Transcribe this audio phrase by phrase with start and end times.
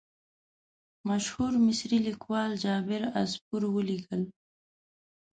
[1.09, 4.21] مشهور مصري لیکوال جابر عصفور ولیکل.